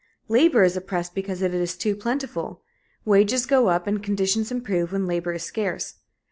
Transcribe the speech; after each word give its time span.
Labor 0.27 0.63
is 0.63 0.75
oppressed 0.75 1.13
because 1.13 1.43
it 1.43 1.53
is 1.53 1.77
too 1.77 1.95
plentiful; 1.95 2.63
wages 3.05 3.45
go 3.45 3.67
up 3.67 3.85
and 3.85 4.01
conditions 4.01 4.51
improve 4.51 4.91
when 4.91 5.05
labor 5.05 5.33
is 5.33 5.43
scarce. 5.43 5.99